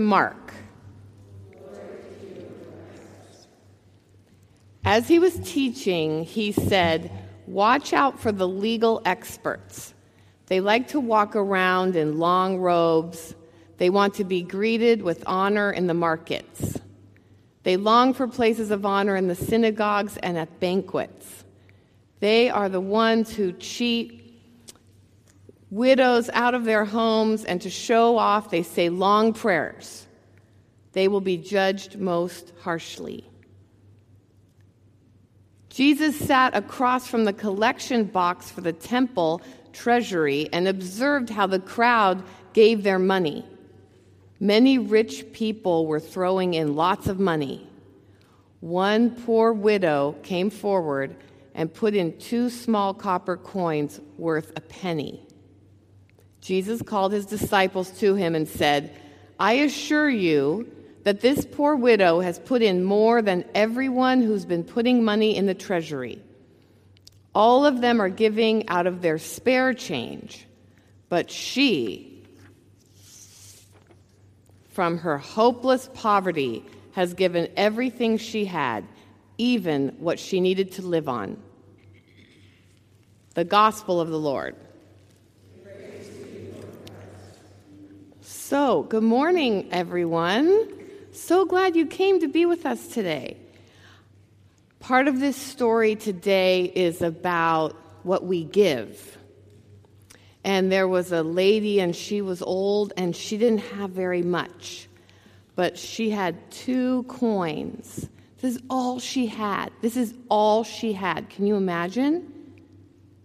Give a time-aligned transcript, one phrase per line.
[0.00, 0.54] Mark.
[4.84, 7.10] As he was teaching, he said,
[7.48, 9.94] Watch out for the legal experts.
[10.46, 13.34] They like to walk around in long robes.
[13.78, 16.78] They want to be greeted with honor in the markets.
[17.64, 21.42] They long for places of honor in the synagogues and at banquets.
[22.20, 24.17] They are the ones who cheat
[25.70, 30.06] widows out of their homes, and to show off, they say long prayers.
[30.92, 33.24] They will be judged most harshly.
[35.68, 41.60] Jesus sat across from the collection box for the temple treasury and observed how the
[41.60, 43.44] crowd gave their money.
[44.40, 47.68] Many rich people were throwing in lots of money.
[48.60, 51.14] One poor widow came forward
[51.54, 55.27] and put in two small copper coins worth a penny.
[56.48, 58.98] Jesus called his disciples to him and said,
[59.38, 60.72] I assure you
[61.04, 65.44] that this poor widow has put in more than everyone who's been putting money in
[65.44, 66.22] the treasury.
[67.34, 70.46] All of them are giving out of their spare change,
[71.10, 72.24] but she,
[74.70, 78.86] from her hopeless poverty, has given everything she had,
[79.36, 81.36] even what she needed to live on.
[83.34, 84.56] The Gospel of the Lord.
[88.48, 90.70] So, good morning, everyone.
[91.12, 93.36] So glad you came to be with us today.
[94.80, 99.18] Part of this story today is about what we give.
[100.44, 104.88] And there was a lady, and she was old, and she didn't have very much,
[105.54, 108.08] but she had two coins.
[108.40, 109.72] This is all she had.
[109.82, 111.28] This is all she had.
[111.28, 112.32] Can you imagine?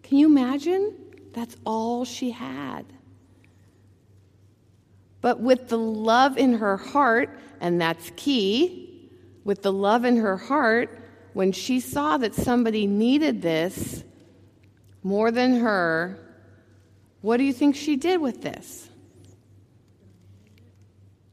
[0.02, 0.94] Can you imagine?
[1.32, 2.84] That's all she had.
[5.24, 9.10] But with the love in her heart, and that's key,
[9.46, 11.00] with the love in her heart,
[11.32, 14.04] when she saw that somebody needed this
[15.02, 16.20] more than her,
[17.22, 18.90] what do you think she did with this?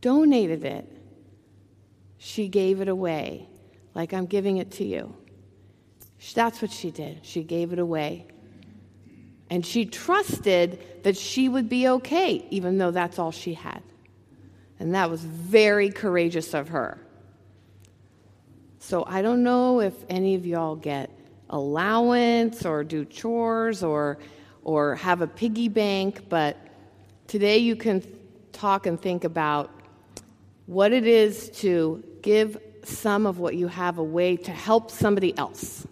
[0.01, 0.87] Donated it.
[2.17, 3.49] She gave it away,
[3.97, 5.17] like I'm giving it to you.
[6.33, 7.27] That's what she did.
[7.27, 8.29] She gave it away.
[9.51, 13.83] And she trusted that she would be okay, even though that's all she had.
[14.79, 16.99] And that was very courageous of her.
[18.79, 21.11] So I don't know if any of y'all get
[21.51, 24.19] allowance or do chores or
[24.63, 26.57] or have a piggy bank, but
[27.27, 28.03] today you can
[28.53, 29.71] talk and think about
[30.67, 35.87] what it is to give some of what you have away to help somebody else.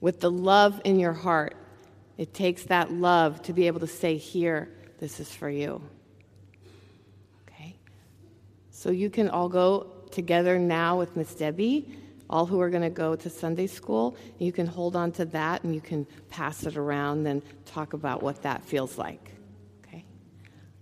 [0.00, 1.56] With the love in your heart
[2.18, 4.68] it takes that love to be able to say, Here,
[4.98, 5.82] this is for you.
[7.46, 7.76] Okay?
[8.70, 11.98] So you can all go together now with Miss Debbie,
[12.30, 14.16] all who are going to go to Sunday school.
[14.38, 18.22] You can hold on to that and you can pass it around and talk about
[18.22, 19.30] what that feels like.
[19.84, 20.04] Okay?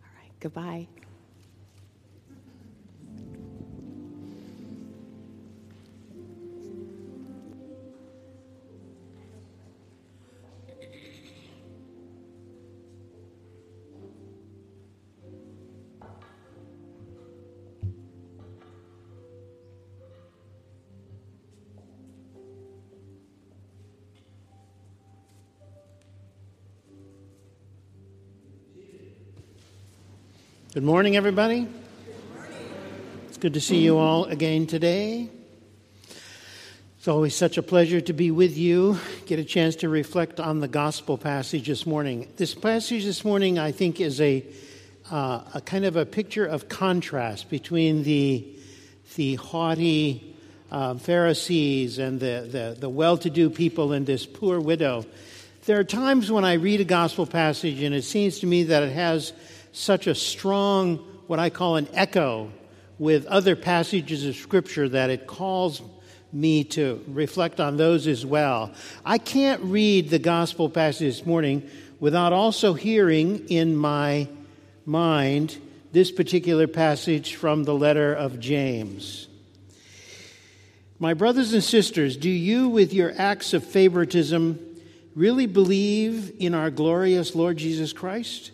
[0.02, 0.86] All right, goodbye.
[30.74, 31.68] Good morning, everybody.
[33.28, 35.30] It's good to see you all again today.
[36.98, 40.58] It's always such a pleasure to be with you, get a chance to reflect on
[40.58, 42.26] the gospel passage this morning.
[42.38, 44.44] This passage this morning, I think, is a,
[45.12, 48.44] uh, a kind of a picture of contrast between the,
[49.14, 50.34] the haughty
[50.72, 55.06] uh, Pharisees and the, the, the well to do people and this poor widow.
[55.66, 58.82] There are times when I read a gospel passage and it seems to me that
[58.82, 59.32] it has
[59.74, 62.50] such a strong, what I call an echo
[62.98, 65.82] with other passages of Scripture that it calls
[66.32, 68.72] me to reflect on those as well.
[69.04, 71.68] I can't read the gospel passage this morning
[71.98, 74.28] without also hearing in my
[74.86, 75.56] mind
[75.92, 79.28] this particular passage from the letter of James.
[81.00, 84.58] My brothers and sisters, do you, with your acts of favoritism,
[85.16, 88.52] really believe in our glorious Lord Jesus Christ?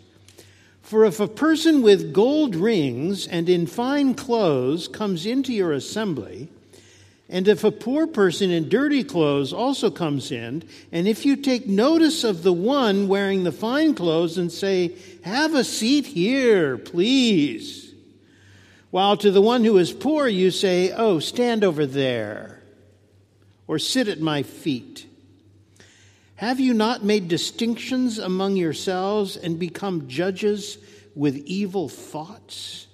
[0.91, 6.49] For if a person with gold rings and in fine clothes comes into your assembly,
[7.29, 11.65] and if a poor person in dirty clothes also comes in, and if you take
[11.65, 14.93] notice of the one wearing the fine clothes and say,
[15.23, 17.93] Have a seat here, please,
[18.89, 22.61] While to the one who is poor, you say, Oh, stand over there,
[23.65, 25.05] or sit at my feet.
[26.41, 30.79] Have you not made distinctions among yourselves and become judges
[31.13, 32.87] with evil thoughts?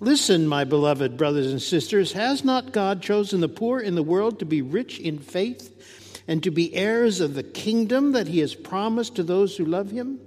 [0.00, 4.40] Listen, my beloved brothers and sisters, has not God chosen the poor in the world
[4.40, 8.56] to be rich in faith and to be heirs of the kingdom that he has
[8.56, 10.18] promised to those who love him?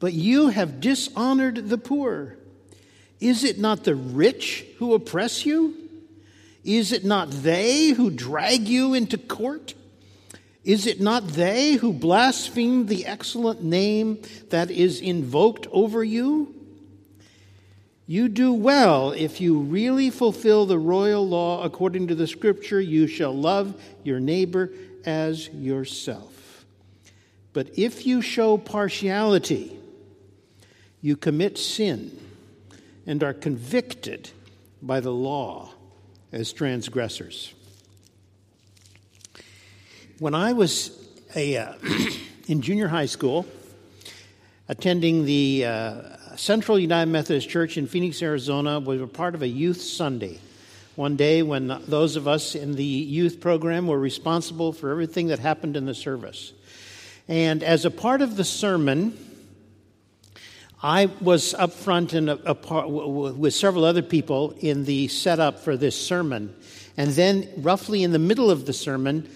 [0.00, 2.36] But you have dishonored the poor.
[3.20, 5.76] Is it not the rich who oppress you?
[6.64, 9.74] Is it not they who drag you into court?
[10.68, 14.20] Is it not they who blaspheme the excellent name
[14.50, 16.54] that is invoked over you?
[18.06, 23.06] You do well if you really fulfill the royal law according to the scripture you
[23.06, 24.70] shall love your neighbor
[25.06, 26.66] as yourself.
[27.54, 29.74] But if you show partiality,
[31.00, 32.14] you commit sin
[33.06, 34.28] and are convicted
[34.82, 35.70] by the law
[36.30, 37.54] as transgressors.
[40.20, 40.90] When I was
[41.36, 41.74] a, uh,
[42.48, 43.46] in junior high school,
[44.68, 46.02] attending the uh,
[46.34, 50.40] Central United Methodist Church in Phoenix, Arizona, we were part of a youth Sunday.
[50.96, 55.38] One day, when those of us in the youth program were responsible for everything that
[55.38, 56.52] happened in the service.
[57.28, 59.16] And as a part of the sermon,
[60.82, 65.60] I was up front in a, a part, with several other people in the setup
[65.60, 66.56] for this sermon.
[66.96, 69.30] And then, roughly in the middle of the sermon,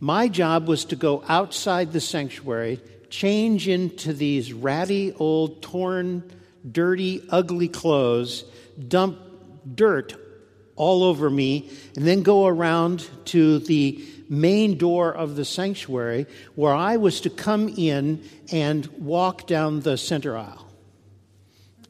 [0.00, 2.80] my job was to go outside the sanctuary,
[3.10, 6.22] change into these ratty, old, torn,
[6.70, 8.44] dirty, ugly clothes,
[8.86, 9.18] dump
[9.74, 10.14] dirt
[10.76, 16.74] all over me, and then go around to the main door of the sanctuary where
[16.74, 18.22] I was to come in
[18.52, 20.66] and walk down the center aisle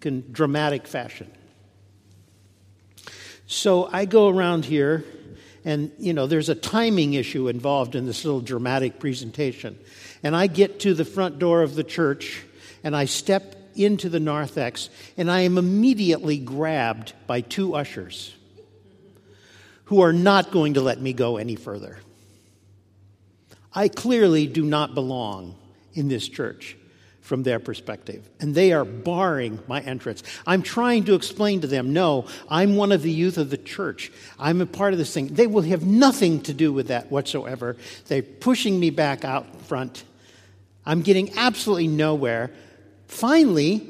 [0.03, 1.31] in dramatic fashion.
[3.47, 5.05] So I go around here,
[5.65, 9.79] and you know, there's a timing issue involved in this little dramatic presentation.
[10.23, 12.43] And I get to the front door of the church,
[12.83, 18.35] and I step into the narthex, and I am immediately grabbed by two ushers
[19.85, 21.99] who are not going to let me go any further.
[23.75, 25.55] I clearly do not belong
[25.95, 26.77] in this church
[27.29, 28.27] from their perspective.
[28.41, 30.23] And they are barring my entrance.
[30.47, 34.11] I'm trying to explain to them no, I'm one of the youth of the church.
[34.39, 35.29] I'm a part of this thing.
[35.29, 37.77] They will have nothing to do with that whatsoever.
[38.07, 40.05] They're pushing me back out front.
[40.87, 42.51] I'm getting absolutely nowhere.
[43.09, 43.87] Finally,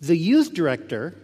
[0.00, 1.14] the youth director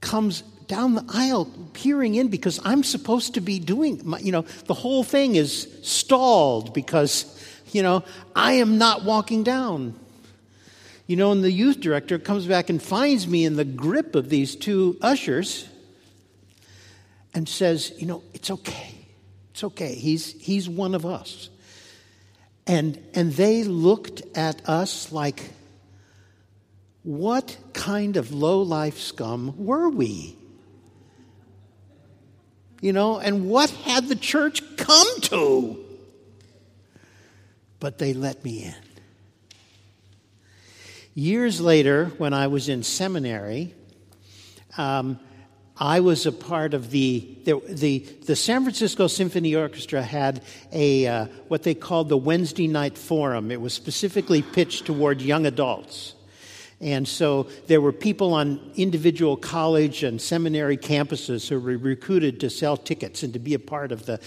[0.00, 4.42] comes down the aisle peering in because I'm supposed to be doing, my, you know,
[4.66, 7.41] the whole thing is stalled because
[7.74, 8.04] you know,
[8.34, 9.98] I am not walking down.
[11.06, 14.28] You know, and the youth director comes back and finds me in the grip of
[14.28, 15.68] these two ushers
[17.34, 18.94] and says, you know, it's okay.
[19.50, 19.94] It's okay.
[19.94, 21.50] He's, he's one of us.
[22.66, 25.50] And, and they looked at us like,
[27.02, 30.36] what kind of low life scum were we?
[32.80, 35.81] You know, and what had the church come to?
[37.82, 38.74] But they let me in.
[41.14, 43.74] Years later, when I was in seminary,
[44.78, 45.18] um,
[45.76, 51.08] I was a part of the, the, the, the, San Francisco Symphony Orchestra had a,
[51.08, 53.50] uh, what they called the Wednesday Night Forum.
[53.50, 56.14] It was specifically pitched toward young adults.
[56.82, 62.50] And so there were people on individual college and seminary campuses who were recruited to
[62.50, 64.18] sell tickets and to be a part of the,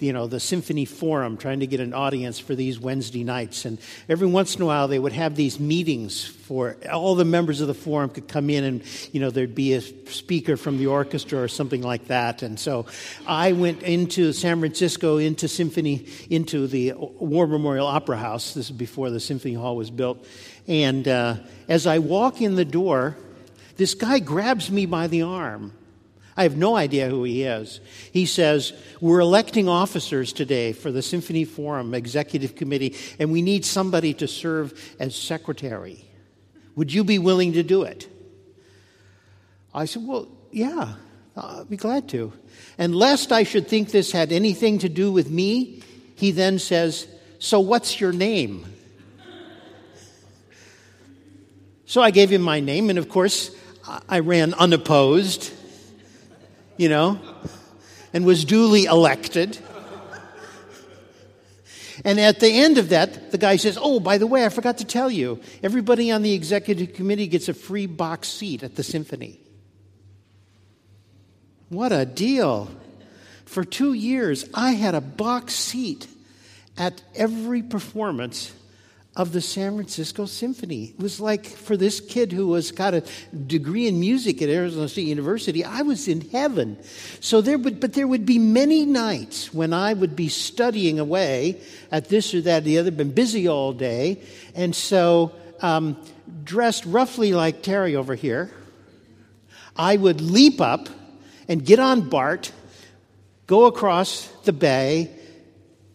[0.00, 3.64] you know, the symphony forum, trying to get an audience for these Wednesday nights.
[3.64, 7.60] And every once in a while, they would have these meetings for all the members
[7.60, 10.88] of the forum could come in, and you know, there'd be a speaker from the
[10.88, 12.42] orchestra or something like that.
[12.42, 12.86] And so,
[13.24, 18.54] I went into San Francisco, into symphony, into the War Memorial Opera House.
[18.54, 20.26] This is before the symphony hall was built.
[20.70, 21.36] And uh,
[21.68, 23.18] as I walk in the door,
[23.76, 25.74] this guy grabs me by the arm
[26.40, 27.80] I have no idea who he is.
[28.12, 33.66] He says, We're electing officers today for the Symphony Forum Executive Committee, and we need
[33.66, 36.02] somebody to serve as secretary.
[36.76, 38.08] Would you be willing to do it?
[39.74, 40.94] I said, Well, yeah,
[41.36, 42.32] I'll be glad to.
[42.78, 45.82] And lest I should think this had anything to do with me,
[46.14, 47.06] he then says,
[47.38, 48.64] So what's your name?
[51.90, 53.50] So I gave him my name, and of course,
[54.08, 55.52] I ran unopposed
[56.76, 57.18] you know,
[58.14, 59.58] and was duly elected.
[62.04, 64.78] And at the end of that, the guy says, Oh, by the way, I forgot
[64.78, 68.82] to tell you, everybody on the executive committee gets a free box seat at the
[68.82, 69.40] symphony.
[71.70, 72.70] What a deal.
[73.46, 76.06] For two years, I had a box seat
[76.78, 78.52] at every performance
[79.16, 80.94] of the San Francisco Symphony.
[80.96, 83.02] It was like for this kid who was got a
[83.46, 86.78] degree in music at Arizona State University, I was in heaven.
[87.18, 91.60] So there would but there would be many nights when I would be studying away
[91.90, 94.22] at this or that or the other, been busy all day,
[94.54, 95.96] and so um,
[96.44, 98.50] dressed roughly like Terry over here,
[99.76, 100.88] I would leap up
[101.48, 102.52] and get on BART,
[103.48, 105.10] go across the bay,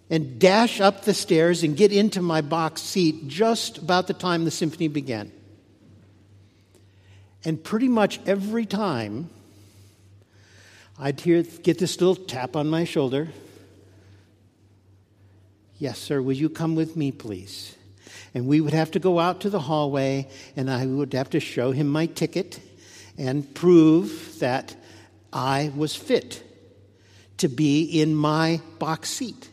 [0.10, 4.46] and dash up the stairs and get into my box seat just about the time
[4.46, 5.32] the symphony began.
[7.44, 9.30] And pretty much every time,
[10.98, 13.30] I'd hear, get this little tap on my shoulder.
[15.78, 17.76] Yes, sir, will you come with me, please?
[18.34, 21.40] And we would have to go out to the hallway, and I would have to
[21.40, 22.60] show him my ticket
[23.18, 24.76] and prove that
[25.32, 26.44] I was fit
[27.38, 29.50] to be in my box seat.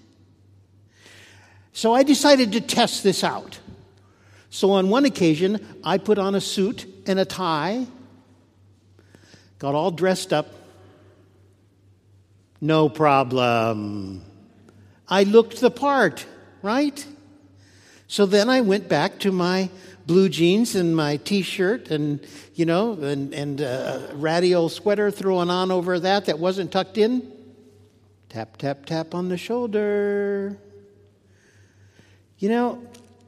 [1.73, 3.59] So I decided to test this out.
[4.51, 7.87] So on one occasion, I put on a suit and a tie,
[9.59, 10.53] got all dressed up.
[12.61, 14.23] No problem.
[15.09, 16.27] I looked the part,
[16.61, 17.05] right?
[18.07, 19.71] So then I went back to my
[20.07, 22.21] blue jeans and my t-shirt and
[22.55, 26.99] you know and and a ratty old sweater throwing on over that that wasn't tucked
[26.99, 27.31] in
[28.29, 30.59] tap tap tap on the shoulder
[32.43, 32.85] you know,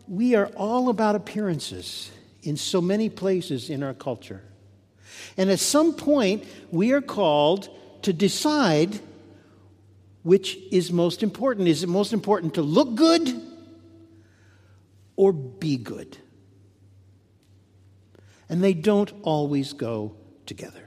[0.08, 2.10] we are all about appearances
[2.42, 4.42] in so many places in our culture.
[5.36, 7.68] And at some point, we are called
[8.02, 8.98] to decide
[10.24, 11.68] which is most important.
[11.68, 13.40] Is it most important to look good
[15.14, 16.18] or be good?
[18.48, 20.80] And they don't always go together.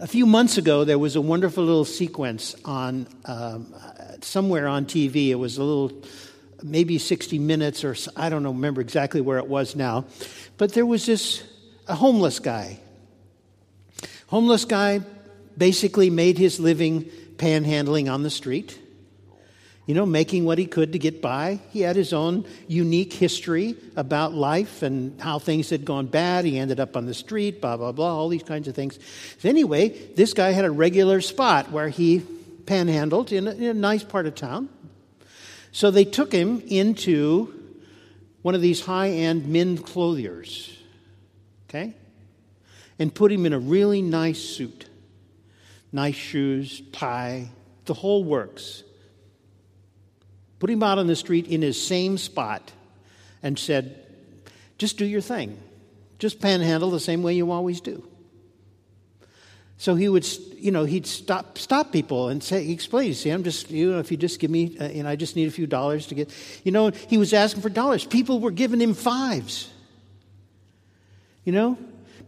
[0.00, 3.72] A few months ago, there was a wonderful little sequence on um,
[4.22, 5.28] somewhere on TV.
[5.28, 6.02] It was a little
[6.62, 10.06] maybe 60 minutes or I don't know, remember exactly where it was now.
[10.56, 11.42] But there was this
[11.86, 12.78] a homeless guy.
[14.28, 15.00] Homeless guy
[15.56, 17.04] basically made his living
[17.36, 18.78] panhandling on the street.
[19.86, 21.60] You know, making what he could to get by.
[21.70, 26.44] He had his own unique history about life and how things had gone bad.
[26.44, 28.98] He ended up on the street, blah, blah, blah, all these kinds of things.
[29.38, 32.22] So anyway, this guy had a regular spot where he
[32.66, 34.68] panhandled in a, in a nice part of town.
[35.72, 37.54] So they took him into
[38.42, 40.76] one of these high end men clothiers,
[41.68, 41.94] okay?
[42.98, 44.88] And put him in a really nice suit,
[45.92, 47.50] nice shoes, tie,
[47.84, 48.82] the whole works.
[50.58, 52.72] Put him out on the street in his same spot
[53.42, 54.04] and said,
[54.78, 55.58] just do your thing.
[56.18, 58.07] Just panhandle the same way you always do.
[59.80, 63.70] So he would, you know, he'd stop stop people and say, explain, see, I'm just,
[63.70, 65.68] you know, if you just give me, uh, you know, I just need a few
[65.68, 66.30] dollars to get,
[66.64, 68.04] you know, he was asking for dollars.
[68.04, 69.70] People were giving him fives.
[71.44, 71.78] You know,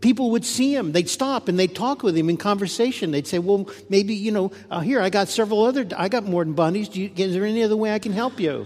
[0.00, 0.92] people would see him.
[0.92, 3.11] They'd stop and they'd talk with him in conversation.
[3.11, 6.45] They'd say, well, maybe, you know, uh, here, I got several other, I got more
[6.45, 6.88] than bunnies.
[6.88, 8.64] Do you, is there any other way I can help you?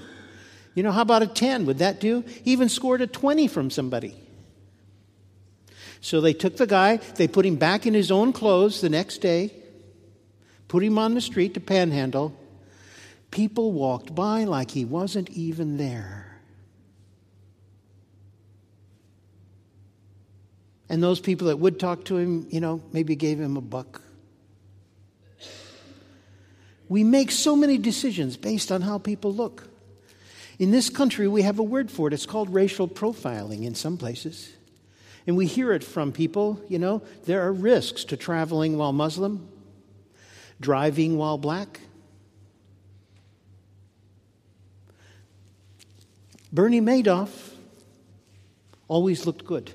[0.74, 1.64] You know, how about a 10?
[1.66, 2.22] Would that do?
[2.44, 4.14] He even scored a 20 from somebody.
[6.04, 9.23] So they took the guy, they put him back in his own clothes the next
[9.23, 9.54] day,
[10.68, 12.38] put him on the street to panhandle.
[13.30, 16.42] People walked by like he wasn't even there.
[20.90, 24.02] And those people that would talk to him, you know, maybe gave him a buck.
[26.87, 29.70] We make so many decisions based on how people look.
[30.58, 32.12] In this country, we have a word for it.
[32.12, 34.52] It's called racial profiling in some places.
[35.26, 39.49] And we hear it from people, you know, there are risks to traveling while Muslim,
[40.61, 41.81] driving while black.
[46.52, 47.52] Bernie Madoff
[48.87, 49.73] always looked good.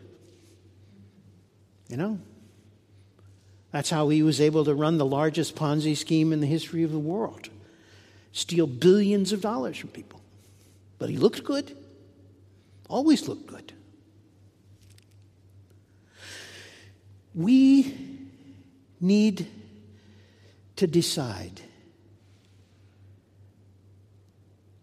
[1.89, 2.19] You know?
[3.71, 6.91] That's how he was able to run the largest Ponzi scheme in the history of
[6.91, 7.49] the world
[8.31, 10.21] steal billions of dollars from people.
[10.99, 11.75] But he looked good,
[12.87, 13.73] always looked good.
[17.33, 17.95] We
[18.99, 19.47] need
[20.77, 21.61] to decide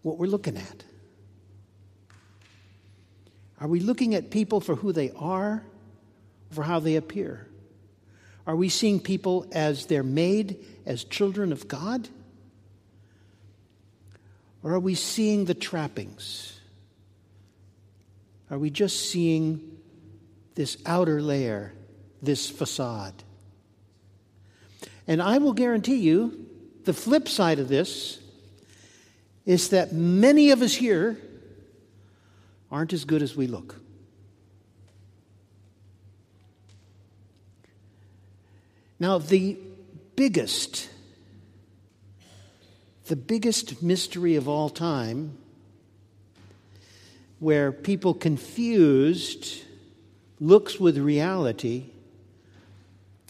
[0.01, 0.83] what we're looking at.
[3.59, 5.63] Are we looking at people for who they are,
[6.51, 7.47] for how they appear?
[8.45, 12.07] Are we seeing people as they're made, as children of God?
[14.63, 16.59] Or are we seeing the trappings?
[18.49, 19.77] Are we just seeing
[20.55, 21.73] this outer layer
[22.21, 23.23] this facade.
[25.07, 26.45] And I will guarantee you,
[26.83, 28.19] the flip side of this
[29.45, 31.17] is that many of us here
[32.69, 33.79] aren't as good as we look.
[38.99, 39.57] Now, the
[40.15, 40.89] biggest,
[43.05, 45.37] the biggest mystery of all time,
[47.39, 49.63] where people confused
[50.39, 51.91] looks with reality,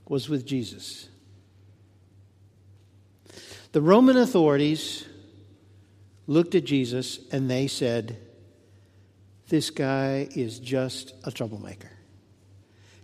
[0.09, 1.09] was with Jesus.
[3.71, 5.05] The Roman authorities
[6.25, 8.17] looked at Jesus and they said,
[9.49, 11.91] This guy is just a troublemaker.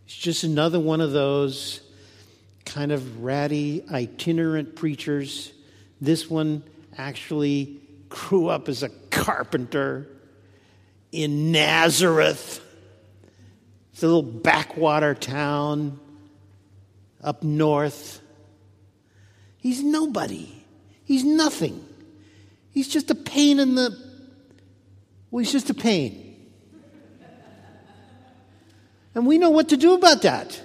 [0.06, 1.82] He's just another one of those
[2.66, 5.52] kind of ratty, itinerant preachers.
[6.00, 6.64] This one
[6.98, 7.80] actually
[8.10, 10.08] grew up as a carpenter
[11.12, 12.62] in Nazareth.
[13.92, 16.00] It's a little backwater town
[17.24, 18.22] up north.
[19.58, 20.52] He's nobody.
[21.06, 21.86] He's nothing.
[22.72, 23.98] He's just a pain in the.
[25.32, 26.20] Well, he's just a pain.
[29.16, 30.60] And we know what to do about that.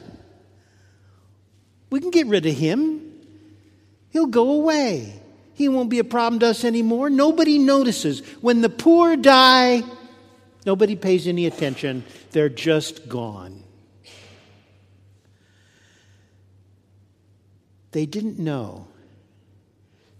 [1.90, 3.02] We can get rid of him.
[4.10, 5.20] He'll go away.
[5.54, 7.10] He won't be a problem to us anymore.
[7.10, 8.20] Nobody notices.
[8.40, 9.82] When the poor die,
[10.64, 12.04] nobody pays any attention.
[12.30, 13.64] They're just gone.
[17.92, 18.88] They didn't know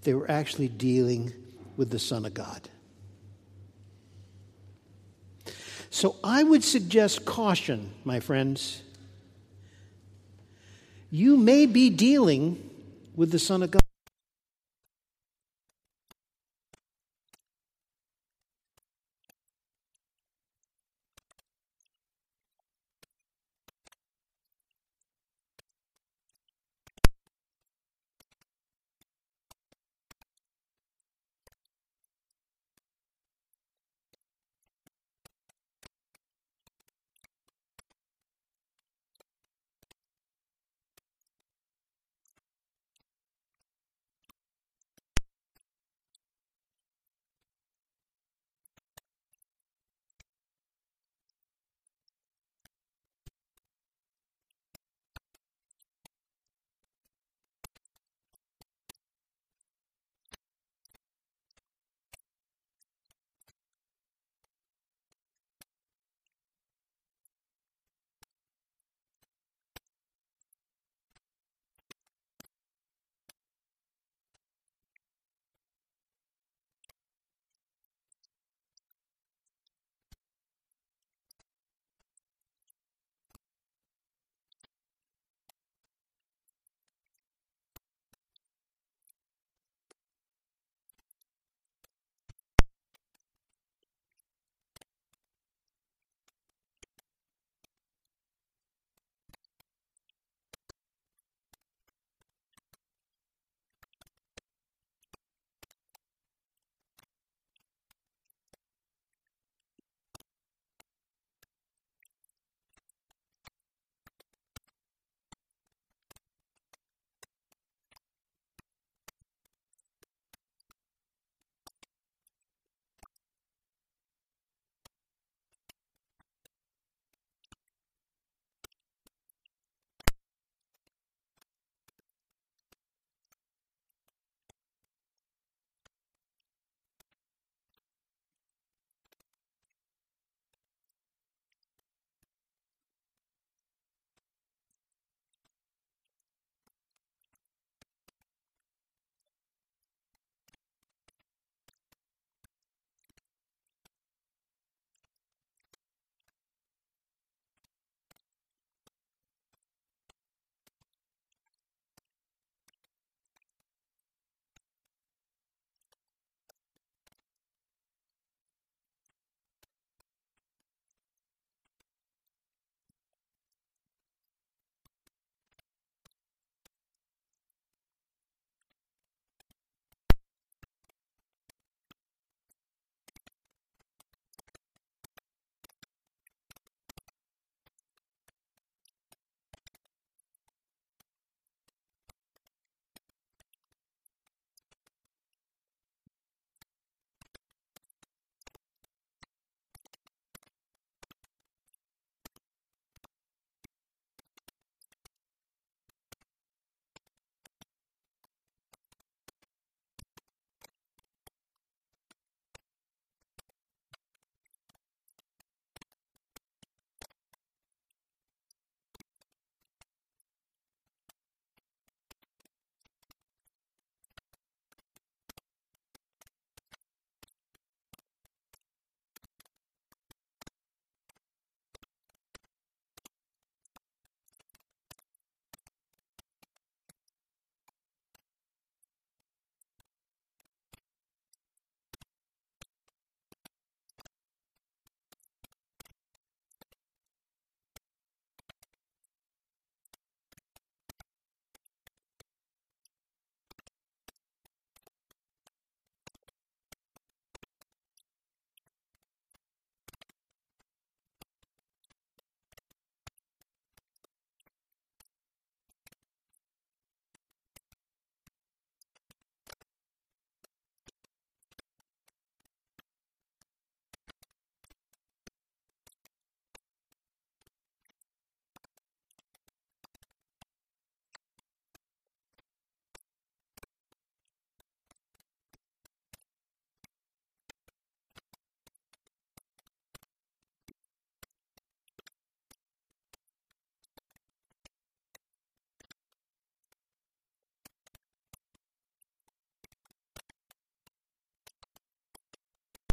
[0.02, 1.32] they were actually dealing
[1.76, 2.68] with the Son of God.
[5.90, 8.82] So I would suggest caution, my friends
[11.10, 12.70] you may be dealing
[13.16, 13.82] with the Son of God.